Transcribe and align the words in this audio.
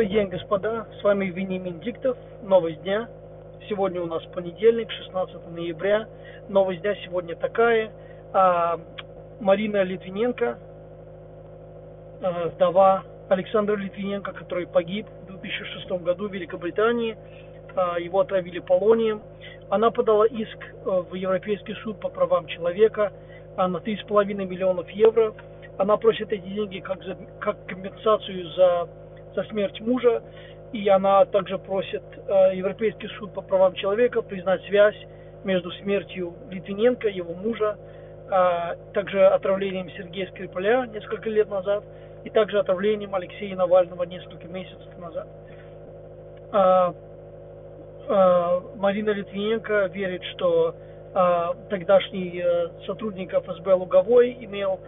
Добрый 0.00 0.16
день, 0.16 0.28
господа. 0.28 0.86
С 0.98 1.04
вами 1.04 1.26
Венимин 1.26 1.78
Диктов. 1.80 2.16
Новость 2.42 2.80
дня. 2.80 3.06
Сегодня 3.68 4.00
у 4.00 4.06
нас 4.06 4.24
понедельник, 4.34 4.90
16 4.90 5.50
ноября. 5.50 6.08
Новость 6.48 6.80
дня 6.80 6.94
сегодня 7.04 7.36
такая. 7.36 7.92
А, 8.32 8.80
Марина 9.40 9.82
Литвиненко, 9.82 10.58
а, 12.22 12.48
вдова 12.48 13.04
Александра 13.28 13.76
Литвиненко, 13.76 14.32
который 14.32 14.66
погиб 14.66 15.06
в 15.24 15.26
2006 15.26 16.02
году 16.02 16.30
в 16.30 16.32
Великобритании. 16.32 17.18
А, 17.76 18.00
его 18.00 18.20
отравили 18.20 18.60
полонием. 18.60 19.20
Она 19.68 19.90
подала 19.90 20.26
иск 20.26 20.58
э, 20.64 21.02
в 21.10 21.12
Европейский 21.12 21.74
суд 21.74 22.00
по 22.00 22.08
правам 22.08 22.46
человека 22.46 23.12
а, 23.58 23.68
на 23.68 23.76
3,5 23.76 24.24
миллионов 24.32 24.88
евро. 24.88 25.34
Она 25.76 25.98
просит 25.98 26.32
эти 26.32 26.48
деньги 26.48 26.78
как, 26.78 27.02
за, 27.04 27.18
как 27.38 27.66
компенсацию 27.66 28.48
за 28.52 28.88
за 29.34 29.44
смерть 29.44 29.80
мужа, 29.80 30.22
и 30.72 30.88
она 30.88 31.24
также 31.24 31.58
просит 31.58 32.02
э, 32.16 32.56
Европейский 32.56 33.08
суд 33.18 33.32
по 33.32 33.42
правам 33.42 33.74
человека 33.74 34.22
признать 34.22 34.62
связь 34.66 34.96
между 35.44 35.70
смертью 35.72 36.34
Литвиненко, 36.50 37.08
его 37.08 37.34
мужа, 37.34 37.76
э, 38.30 38.76
также 38.92 39.26
отравлением 39.26 39.90
Сергея 39.90 40.28
Скрипаля 40.28 40.86
несколько 40.86 41.28
лет 41.28 41.50
назад, 41.50 41.84
и 42.24 42.30
также 42.30 42.58
отравлением 42.58 43.14
Алексея 43.14 43.56
Навального 43.56 44.04
несколько 44.04 44.46
месяцев 44.46 44.96
назад. 44.98 45.28
Э, 46.52 46.92
Марина 48.76 49.10
Литвиненко 49.10 49.86
верит, 49.86 50.24
что 50.34 50.74
тогдашний 51.68 52.42
сотрудник 52.86 53.32
ФСБ 53.32 53.72
Луговой 53.74 54.36
имел 54.40 54.80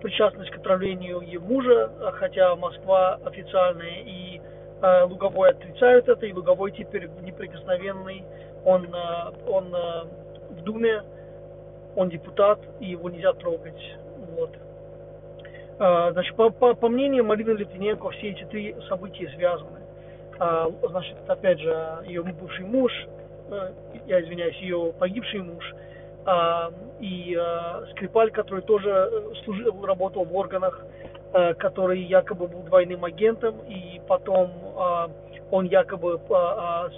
причастность 0.00 0.50
к 0.50 0.58
отравлению 0.58 1.20
ее 1.22 1.40
мужа, 1.40 1.90
хотя 2.14 2.54
Москва 2.54 3.18
официальная 3.24 4.02
и 4.04 4.40
э, 4.80 5.02
Луговой 5.04 5.50
отрицают 5.50 6.08
это, 6.08 6.24
и 6.24 6.32
Луговой 6.32 6.70
теперь 6.70 7.10
неприкосновенный, 7.22 8.24
он, 8.64 8.84
э, 8.94 9.48
он 9.48 9.74
в 10.50 10.62
Думе, 10.62 11.02
он 11.96 12.10
депутат, 12.10 12.60
и 12.78 12.90
его 12.90 13.10
нельзя 13.10 13.32
трогать. 13.32 13.96
Вот. 14.36 14.50
Значит, 15.78 16.36
по, 16.36 16.50
по, 16.50 16.74
по 16.74 16.88
мнению 16.88 17.24
Марины 17.24 17.50
Литвиненко, 17.50 18.10
все 18.10 18.30
эти 18.30 18.44
три 18.44 18.76
события 18.88 19.28
связаны. 19.30 19.80
Значит, 20.88 21.16
опять 21.26 21.58
же, 21.58 22.04
ее 22.06 22.22
бывший 22.22 22.64
муж, 22.64 22.92
я 24.06 24.20
извиняюсь, 24.20 24.56
ее 24.58 24.92
погибший 24.96 25.40
муж– 25.40 25.74
а, 25.84 25.90
и 27.00 27.34
а, 27.34 27.84
Скрипаль, 27.90 28.30
который 28.30 28.62
тоже 28.62 28.90
э, 28.90 29.34
служил, 29.44 29.84
работал 29.84 30.24
в 30.24 30.36
органах, 30.36 30.84
а, 31.32 31.54
который 31.54 32.00
якобы 32.00 32.46
был 32.46 32.62
двойным 32.62 33.04
агентом, 33.04 33.56
и 33.68 34.00
потом 34.06 34.52
а, 34.76 35.10
он 35.50 35.66
якобы 35.66 36.20
а, 36.30 36.90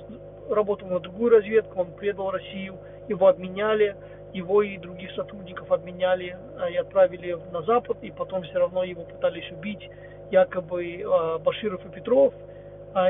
работал 0.50 0.88
на 0.88 1.00
другую 1.00 1.30
разведку, 1.30 1.80
он 1.80 1.92
предал 1.92 2.32
Россию, 2.32 2.76
его 3.08 3.28
обменяли, 3.28 3.96
его 4.34 4.62
и 4.62 4.76
других 4.76 5.12
сотрудников 5.12 5.70
обменяли 5.70 6.36
и 6.70 6.76
отправили 6.76 7.38
на 7.52 7.62
Запад, 7.62 7.98
и 8.02 8.10
потом 8.10 8.42
все 8.42 8.58
равно 8.58 8.82
его 8.82 9.04
пытались 9.04 9.48
убить, 9.52 9.88
якобы 10.32 11.04
Баширов 11.44 11.86
и 11.86 11.88
Петров, 11.90 12.34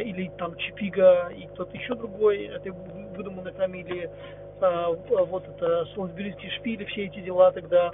или 0.03 0.31
там 0.37 0.55
Чипига 0.57 1.31
и 1.35 1.47
кто-то 1.47 1.75
еще 1.75 1.95
другой, 1.95 2.47
это 2.49 2.71
выдуманные 3.17 3.55
фамилии, 3.55 4.11
а, 4.11 4.44
вот 4.61 5.45
это 5.49 5.87
Солсберийский 5.95 6.51
шпиль, 6.51 6.85
все 6.87 7.07
эти 7.07 7.21
дела 7.21 7.51
тогда. 7.53 7.93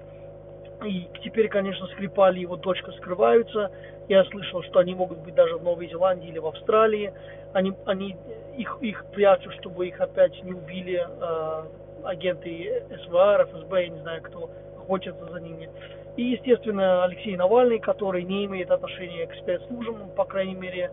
И 0.84 1.08
теперь, 1.22 1.48
конечно, 1.48 1.86
Скрипали 1.88 2.38
и 2.38 2.42
его 2.42 2.56
дочка 2.56 2.92
скрываются. 2.92 3.70
Я 4.08 4.24
слышал, 4.24 4.62
что 4.62 4.78
они 4.78 4.94
могут 4.94 5.18
быть 5.18 5.34
даже 5.34 5.56
в 5.56 5.62
Новой 5.62 5.88
Зеландии 5.88 6.28
или 6.28 6.38
в 6.38 6.46
Австралии. 6.46 7.12
Они, 7.52 7.72
они 7.84 8.16
их, 8.56 8.78
их 8.80 9.04
прячут, 9.12 9.52
чтобы 9.54 9.88
их 9.88 10.00
опять 10.00 10.42
не 10.42 10.52
убили 10.52 11.06
э, 11.06 11.62
агенты 12.04 12.82
СВР, 13.04 13.48
ФСБ, 13.52 13.82
я 13.82 13.88
не 13.88 14.00
знаю 14.00 14.22
кто, 14.22 14.50
охотятся 14.78 15.26
за 15.26 15.40
ними. 15.40 15.68
И, 16.16 16.22
естественно, 16.22 17.04
Алексей 17.04 17.36
Навальный, 17.36 17.78
который 17.78 18.24
не 18.24 18.44
имеет 18.46 18.70
отношения 18.70 19.26
к 19.26 19.34
спецслужбам, 19.34 20.10
по 20.10 20.24
крайней 20.24 20.54
мере, 20.54 20.90
а, 20.90 20.92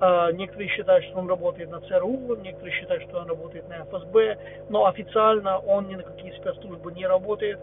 некоторые 0.00 0.68
считают, 0.68 1.04
что 1.06 1.18
он 1.18 1.28
работает 1.28 1.70
на 1.70 1.80
ЦРУ, 1.80 2.36
некоторые 2.36 2.72
считают, 2.72 3.02
что 3.04 3.18
он 3.18 3.28
работает 3.28 3.68
на 3.68 3.84
ФСБ, 3.84 4.38
но 4.68 4.86
официально 4.86 5.58
он 5.58 5.88
ни 5.88 5.96
на 5.96 6.04
какие 6.04 6.32
спецслужбы 6.32 6.92
не 6.92 7.06
работает, 7.06 7.58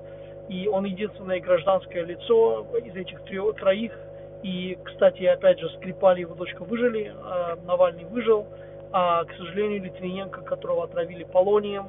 и 0.49 0.67
он 0.67 0.85
единственное 0.85 1.39
гражданское 1.39 2.03
лицо 2.03 2.65
из 2.83 2.95
этих 2.95 3.21
трех, 3.23 3.55
троих. 3.55 3.97
И, 4.43 4.77
кстати, 4.83 5.23
опять 5.23 5.59
же, 5.59 5.69
Скрипали 5.77 6.21
его 6.21 6.35
дочка 6.35 6.63
выжили, 6.63 7.13
а 7.23 7.57
Навальный 7.65 8.05
выжил, 8.05 8.45
а, 8.91 9.23
к 9.25 9.33
сожалению, 9.37 9.83
Литвиненко, 9.83 10.41
которого 10.41 10.83
отравили 10.83 11.23
полонием, 11.23 11.87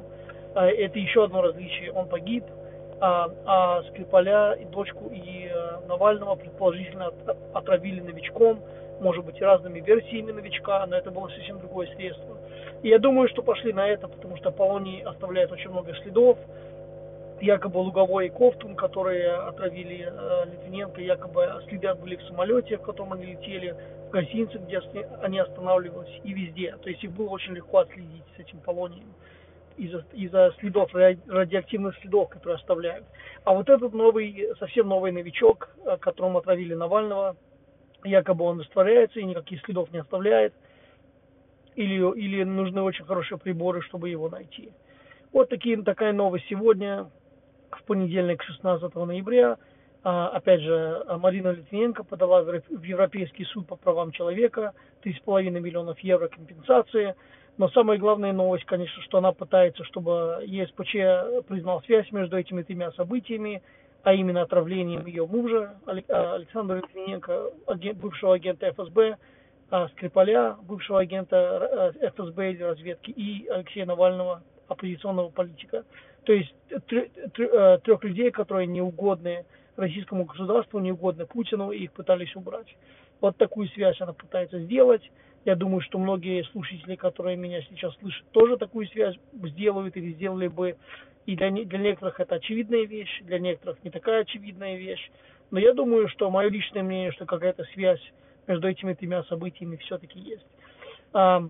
а, 0.54 0.66
это 0.66 0.98
еще 0.98 1.24
одно 1.24 1.42
различие, 1.42 1.92
он 1.92 2.08
погиб, 2.08 2.44
а, 2.98 3.28
а 3.44 3.82
Скрипаля 3.90 4.52
и 4.54 4.64
дочку 4.64 5.10
и 5.12 5.50
Навального 5.86 6.36
предположительно 6.36 7.12
отравили 7.52 8.00
новичком, 8.00 8.60
может 9.00 9.24
быть, 9.24 9.40
разными 9.40 9.80
версиями 9.80 10.32
новичка, 10.32 10.86
но 10.86 10.96
это 10.96 11.10
было 11.10 11.28
совсем 11.28 11.58
другое 11.58 11.86
средство. 11.94 12.36
И 12.82 12.88
я 12.88 12.98
думаю, 12.98 13.28
что 13.28 13.42
пошли 13.42 13.72
на 13.72 13.86
это, 13.88 14.08
потому 14.08 14.36
что 14.36 14.50
Полоний 14.50 15.02
оставляет 15.02 15.52
очень 15.52 15.70
много 15.70 15.94
следов, 16.02 16.38
якобы 17.40 17.78
Луговой 17.78 18.26
и 18.26 18.30
Ковтун, 18.30 18.76
которые 18.76 19.30
отравили 19.34 20.08
э, 20.10 20.44
Литвиненко, 20.50 21.00
якобы 21.00 21.62
следы 21.68 21.92
были 21.94 22.16
в 22.16 22.22
самолете, 22.22 22.78
в 22.78 22.82
котором 22.82 23.12
они 23.12 23.26
летели, 23.26 23.76
в 24.08 24.10
гостинице, 24.10 24.58
где 24.58 24.80
они 25.20 25.38
останавливались, 25.38 26.20
и 26.24 26.32
везде. 26.32 26.76
То 26.82 26.88
есть 26.88 27.02
их 27.04 27.12
было 27.12 27.28
очень 27.28 27.54
легко 27.54 27.78
отследить 27.78 28.24
с 28.36 28.40
этим 28.40 28.60
Полонием 28.60 29.12
из-за 29.76 30.04
из 30.14 30.30
следов, 30.58 30.94
радиоактивных 30.94 31.98
следов, 31.98 32.30
которые 32.30 32.56
оставляют. 32.56 33.04
А 33.44 33.52
вот 33.52 33.68
этот 33.68 33.92
новый, 33.92 34.48
совсем 34.58 34.88
новый 34.88 35.12
новичок, 35.12 35.68
э, 35.84 35.96
которому 35.98 36.38
отравили 36.38 36.74
Навального, 36.74 37.36
якобы 38.06 38.44
он 38.44 38.60
растворяется 38.60 39.20
и 39.20 39.24
никаких 39.24 39.60
следов 39.64 39.92
не 39.92 39.98
оставляет, 39.98 40.54
или, 41.74 42.18
или 42.18 42.44
нужны 42.44 42.80
очень 42.82 43.04
хорошие 43.04 43.38
приборы, 43.38 43.82
чтобы 43.82 44.08
его 44.08 44.28
найти. 44.28 44.70
Вот 45.32 45.48
такие, 45.50 45.82
такая 45.82 46.12
новость 46.12 46.46
сегодня, 46.48 47.10
в 47.70 47.82
понедельник, 47.84 48.42
16 48.42 48.94
ноября. 48.94 49.58
А, 50.02 50.28
опять 50.28 50.60
же, 50.60 51.04
Марина 51.18 51.48
Литвиненко 51.48 52.04
подала 52.04 52.42
в 52.42 52.82
Европейский 52.82 53.44
суд 53.44 53.66
по 53.66 53.76
правам 53.76 54.12
человека 54.12 54.72
3,5 55.04 55.50
миллионов 55.50 55.98
евро 56.00 56.28
компенсации. 56.28 57.14
Но 57.58 57.68
самая 57.70 57.98
главная 57.98 58.32
новость, 58.32 58.64
конечно, 58.66 59.02
что 59.02 59.18
она 59.18 59.32
пытается, 59.32 59.82
чтобы 59.84 60.42
ЕСПЧ 60.46 61.46
признал 61.48 61.82
связь 61.82 62.10
между 62.12 62.36
этими 62.36 62.62
тремя 62.62 62.92
событиями 62.92 63.62
а 64.06 64.14
именно 64.14 64.42
отравлением 64.42 65.04
ее 65.04 65.26
мужа 65.26 65.74
а, 65.84 66.34
Александра 66.34 66.76
Литвиненко, 66.76 67.50
бывшего 67.94 68.34
агента 68.34 68.70
ФСБ, 68.70 69.16
а, 69.68 69.88
Скрипаля, 69.88 70.56
бывшего 70.62 71.00
агента 71.00 71.92
э, 72.00 72.10
ФСБ 72.10 72.52
или 72.52 72.62
разведки, 72.62 73.10
и 73.10 73.48
Алексея 73.48 73.84
Навального, 73.84 74.44
оппозиционного 74.68 75.30
политика. 75.30 75.82
То 76.22 76.32
есть 76.32 76.54
трех 77.82 78.04
людей, 78.04 78.30
которые 78.30 78.68
неугодны 78.68 79.44
российскому 79.74 80.24
государству, 80.24 80.78
неугодны 80.78 81.26
Путину, 81.26 81.72
и 81.72 81.82
их 81.82 81.92
пытались 81.92 82.36
убрать. 82.36 82.76
Вот 83.20 83.36
такую 83.36 83.66
связь 83.70 84.00
она 84.00 84.12
пытается 84.12 84.60
сделать. 84.60 85.02
Я 85.46 85.54
думаю, 85.54 85.80
что 85.80 85.98
многие 85.98 86.42
слушатели, 86.50 86.96
которые 86.96 87.36
меня 87.36 87.62
сейчас 87.62 87.94
слышат, 88.00 88.26
тоже 88.32 88.56
такую 88.56 88.88
связь 88.88 89.14
сделают 89.32 89.96
или 89.96 90.12
сделали 90.14 90.48
бы 90.48 90.76
и 91.24 91.36
для, 91.36 91.50
для 91.52 91.78
некоторых 91.78 92.18
это 92.18 92.34
очевидная 92.34 92.84
вещь, 92.84 93.20
для 93.22 93.38
некоторых 93.38 93.82
не 93.84 93.90
такая 93.90 94.22
очевидная 94.22 94.76
вещь. 94.76 95.08
Но 95.52 95.60
я 95.60 95.72
думаю, 95.72 96.08
что 96.08 96.30
мое 96.30 96.48
личное 96.48 96.82
мнение, 96.82 97.12
что 97.12 97.26
какая-то 97.26 97.62
связь 97.74 98.00
между 98.48 98.66
этими 98.66 98.94
тремя 98.94 99.22
событиями 99.24 99.76
все-таки 99.76 100.18
есть. 100.18 100.44
А, 101.12 101.48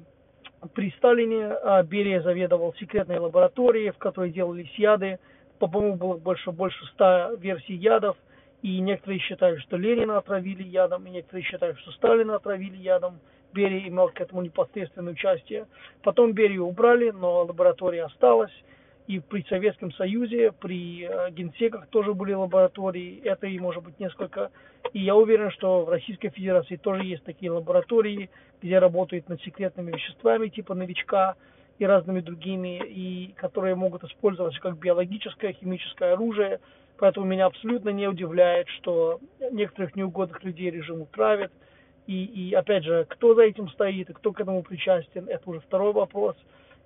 при 0.74 0.90
Сталине 0.98 1.46
а, 1.46 1.82
Берия 1.82 2.20
заведовал 2.20 2.74
секретной 2.74 3.18
лабораторией, 3.18 3.92
в 3.92 3.98
которой 3.98 4.30
делались 4.30 4.74
яды. 4.74 5.18
По-моему, 5.58 5.96
было 5.96 6.18
больше, 6.18 6.52
больше 6.52 6.84
ста 6.92 7.30
версий 7.38 7.74
ядов. 7.74 8.18
И 8.60 8.78
некоторые 8.80 9.20
считают, 9.20 9.60
что 9.62 9.78
Ленина 9.78 10.18
отравили 10.18 10.64
ядом, 10.64 11.06
и 11.06 11.10
некоторые 11.10 11.44
считают, 11.44 11.78
что 11.78 11.92
Сталина 11.92 12.36
отравили 12.36 12.76
ядом. 12.76 13.20
Берия 13.56 13.88
имел 13.88 14.08
к 14.10 14.20
этому 14.20 14.42
непосредственное 14.42 15.14
участие. 15.14 15.66
Потом 16.02 16.32
Берию 16.32 16.66
убрали, 16.66 17.10
но 17.10 17.44
лаборатория 17.44 18.04
осталась 18.04 18.52
и 19.06 19.20
при 19.20 19.44
Советском 19.48 19.92
Союзе, 19.92 20.52
при 20.52 21.04
э, 21.04 21.30
генсеках 21.30 21.86
тоже 21.88 22.12
были 22.12 22.32
лаборатории, 22.32 23.20
это 23.24 23.46
и 23.46 23.58
может 23.58 23.84
быть 23.84 23.98
несколько. 24.00 24.50
И 24.92 25.00
я 25.00 25.14
уверен, 25.14 25.50
что 25.50 25.84
в 25.84 25.88
Российской 25.88 26.30
Федерации 26.30 26.76
тоже 26.76 27.04
есть 27.04 27.22
такие 27.24 27.50
лаборатории, 27.52 28.30
где 28.60 28.78
работают 28.78 29.28
над 29.28 29.40
секретными 29.42 29.92
веществами 29.92 30.48
типа 30.48 30.74
новичка 30.74 31.36
и 31.78 31.86
разными 31.86 32.20
другими, 32.20 32.82
и 32.84 33.32
которые 33.36 33.74
могут 33.76 34.02
использоваться 34.02 34.60
как 34.60 34.78
биологическое, 34.78 35.52
химическое 35.52 36.14
оружие. 36.14 36.58
Поэтому 36.98 37.26
меня 37.26 37.46
абсолютно 37.46 37.90
не 37.90 38.08
удивляет, 38.08 38.68
что 38.68 39.20
некоторых 39.52 39.94
неугодных 39.94 40.42
людей 40.42 40.70
режим 40.70 41.06
травит, 41.06 41.52
И, 42.06 42.24
и 42.24 42.54
опять 42.54 42.84
же, 42.84 43.04
кто 43.08 43.34
за 43.34 43.42
этим 43.42 43.68
стоит 43.70 44.08
и 44.10 44.12
кто 44.12 44.32
к 44.32 44.40
этому 44.40 44.62
причастен, 44.62 45.28
это 45.28 45.50
уже 45.50 45.60
второй 45.60 45.92
вопрос. 45.92 46.36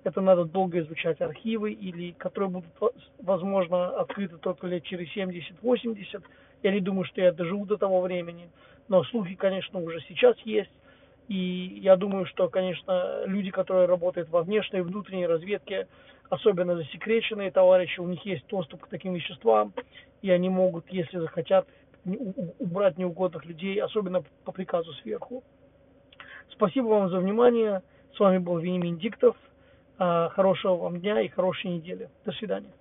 Это 0.03 0.19
надо 0.19 0.45
долго 0.45 0.79
изучать 0.79 1.21
архивы, 1.21 1.73
или 1.73 2.11
которые 2.13 2.49
будут, 2.49 2.95
возможно, 3.19 3.89
открыты 3.89 4.37
только 4.37 4.65
лет 4.65 4.83
через 4.83 5.15
70-80. 5.15 6.23
Я 6.63 6.71
не 6.71 6.79
думаю, 6.79 7.05
что 7.05 7.21
я 7.21 7.31
доживу 7.31 7.65
до 7.65 7.77
того 7.77 8.01
времени. 8.01 8.49
Но 8.87 9.03
слухи, 9.03 9.35
конечно, 9.35 9.79
уже 9.79 10.01
сейчас 10.07 10.35
есть. 10.43 10.71
И 11.27 11.79
я 11.81 11.95
думаю, 11.95 12.25
что, 12.25 12.49
конечно, 12.49 13.23
люди, 13.25 13.51
которые 13.51 13.85
работают 13.85 14.29
во 14.29 14.41
внешней 14.41 14.79
и 14.79 14.81
внутренней 14.81 15.27
разведке, 15.27 15.87
особенно 16.29 16.75
засекреченные 16.75 17.51
товарищи, 17.51 17.99
у 17.99 18.07
них 18.07 18.25
есть 18.25 18.45
доступ 18.47 18.81
к 18.81 18.87
таким 18.87 19.13
веществам, 19.13 19.73
и 20.21 20.31
они 20.31 20.49
могут, 20.49 20.85
если 20.89 21.19
захотят, 21.19 21.67
убрать 22.05 22.97
неугодных 22.97 23.45
людей, 23.45 23.81
особенно 23.81 24.23
по 24.43 24.51
приказу 24.51 24.93
сверху. 24.93 25.43
Спасибо 26.51 26.87
вам 26.87 27.09
за 27.09 27.19
внимание. 27.19 27.81
С 28.15 28.19
вами 28.19 28.39
был 28.39 28.57
Венимин 28.57 28.97
Диктов. 28.97 29.35
А, 29.97 30.29
хорошего 30.29 30.75
вам 30.75 30.99
дня 30.99 31.21
и 31.21 31.27
хорошей 31.27 31.71
недели. 31.71 32.09
До 32.25 32.31
свидания. 32.33 32.71